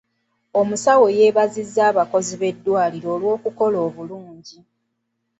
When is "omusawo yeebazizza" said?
0.59-1.81